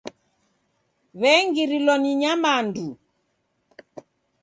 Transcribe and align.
W'engirilwa 1.19 1.95
ni 2.01 2.11
nyamandu. 2.21 2.87